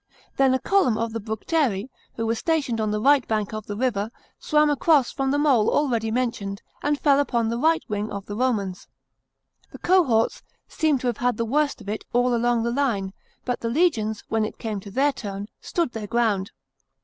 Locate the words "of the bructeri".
0.97-1.87